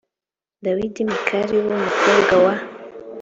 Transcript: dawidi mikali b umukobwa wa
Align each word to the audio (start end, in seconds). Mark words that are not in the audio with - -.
dawidi 0.65 1.01
mikali 1.09 1.55
b 1.65 1.67
umukobwa 1.77 2.33
wa 2.45 2.55